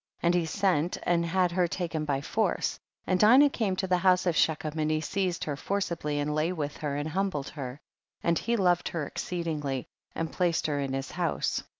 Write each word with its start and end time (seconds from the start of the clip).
11. 0.23 0.27
And 0.27 0.33
he 0.41 0.45
sent 0.47 0.97
and 1.03 1.25
had 1.27 1.51
her 1.51 1.67
taken 1.67 2.05
by 2.05 2.21
force, 2.21 2.79
and 3.05 3.19
Dinah 3.19 3.51
came 3.51 3.75
to 3.75 3.85
the 3.85 3.99
house 3.99 4.25
of 4.25 4.35
Shechem 4.35 4.79
and 4.79 4.89
he 4.89 4.99
seiz 4.99 5.37
ed 5.39 5.43
her 5.43 5.55
forcibly 5.55 6.17
and 6.17 6.33
lay 6.33 6.51
with 6.51 6.77
her 6.77 6.95
and 6.97 7.07
humbled* 7.09 7.49
her, 7.49 7.79
and 8.23 8.39
he 8.39 8.57
loved 8.57 8.87
her 8.89 9.05
ex 9.05 9.23
ceedingly 9.23 9.85
and 10.15 10.33
placed 10.33 10.65
her 10.65 10.79
in 10.79 10.93
his 10.93 11.11
house. 11.11 11.61